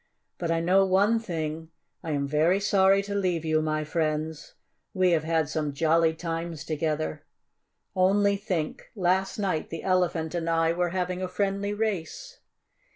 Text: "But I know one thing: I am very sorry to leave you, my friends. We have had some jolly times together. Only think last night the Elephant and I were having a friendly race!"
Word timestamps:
"But 0.39 0.49
I 0.49 0.61
know 0.61 0.83
one 0.83 1.19
thing: 1.19 1.69
I 2.03 2.09
am 2.09 2.27
very 2.27 2.59
sorry 2.59 3.03
to 3.03 3.13
leave 3.13 3.45
you, 3.45 3.61
my 3.61 3.83
friends. 3.83 4.55
We 4.95 5.11
have 5.11 5.23
had 5.25 5.47
some 5.47 5.73
jolly 5.73 6.15
times 6.15 6.65
together. 6.65 7.23
Only 7.95 8.35
think 8.35 8.89
last 8.95 9.37
night 9.37 9.69
the 9.69 9.83
Elephant 9.83 10.33
and 10.33 10.49
I 10.49 10.73
were 10.73 10.89
having 10.89 11.21
a 11.21 11.27
friendly 11.27 11.75
race!" 11.75 12.39